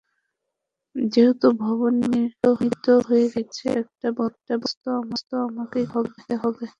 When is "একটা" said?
3.83-4.07